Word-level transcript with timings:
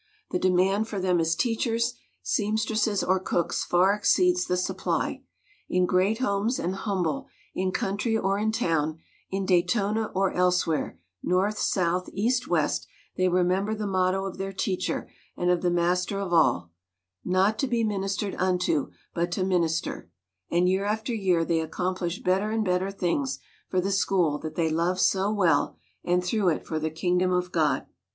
The 0.31 0.39
demand 0.39 0.87
for 0.87 0.99
them 0.99 1.19
as 1.19 1.35
teachers, 1.35 1.93
seam 2.23 2.57
stresses, 2.57 3.03
or 3.03 3.19
cooks 3.19 3.63
far 3.63 3.93
exceeds 3.93 4.47
the 4.47 4.57
supply. 4.57 5.21
In 5.69 5.85
great 5.85 6.17
homes 6.17 6.57
and 6.57 6.73
humble, 6.73 7.27
in 7.53 7.71
country 7.71 8.17
or 8.17 8.39
in 8.39 8.51
town, 8.51 8.97
in 9.29 9.45
Daytona 9.45 10.09
or 10.15 10.31
elsewhere 10.33 10.97
North, 11.21 11.59
South, 11.59 12.09
East, 12.13 12.47
West 12.47 12.87
they 13.15 13.27
remember 13.29 13.75
the 13.75 13.85
motto 13.85 14.25
of 14.25 14.39
their 14.39 14.51
teacher 14.51 15.07
and 15.37 15.51
of 15.51 15.61
the 15.61 15.69
Master 15.69 16.17
of 16.19 16.33
all, 16.33 16.71
"Not 17.23 17.59
to 17.59 17.67
be 17.67 17.83
ministered 17.83 18.33
unto 18.39 18.89
but 19.13 19.31
to 19.33 19.43
min 19.43 19.63
ister;" 19.65 20.09
and 20.49 20.67
year 20.67 20.85
after 20.85 21.13
year 21.13 21.45
they 21.45 21.59
accomplish 21.59 22.23
better 22.23 22.49
and 22.49 22.65
better 22.65 22.89
things 22.89 23.37
for 23.69 23.79
the 23.79 23.91
school 23.91 24.39
that 24.39 24.57
MARY 24.57 24.69
McLEOD 24.69 24.69
BETHUNE 24.69 24.69
81 24.69 24.71
they 24.71 24.89
love 24.89 24.99
so 24.99 25.31
well 25.31 25.77
and 26.03 26.23
through 26.25 26.49
it 26.49 26.65
for 26.65 26.79
the 26.79 26.89
Kingdom 26.89 27.31
of 27.31 27.51
God. 27.51 27.85